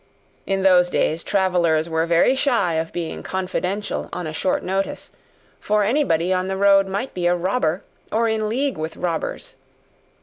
In 0.47 0.63
those 0.63 0.89
days, 0.89 1.23
travellers 1.23 1.87
were 1.87 2.07
very 2.07 2.33
shy 2.33 2.73
of 2.73 2.91
being 2.91 3.21
confidential 3.21 4.09
on 4.11 4.25
a 4.25 4.33
short 4.33 4.63
notice, 4.63 5.11
for 5.59 5.83
anybody 5.83 6.33
on 6.33 6.47
the 6.47 6.57
road 6.57 6.87
might 6.87 7.13
be 7.13 7.27
a 7.27 7.35
robber 7.35 7.83
or 8.11 8.27
in 8.27 8.49
league 8.49 8.79
with 8.79 8.97
robbers. 8.97 9.53